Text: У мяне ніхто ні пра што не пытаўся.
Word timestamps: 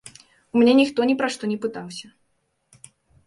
У 0.53 0.59
мяне 0.59 0.73
ніхто 0.79 0.99
ні 1.09 1.15
пра 1.19 1.27
што 1.35 1.43
не 1.53 1.57
пытаўся. 1.65 2.07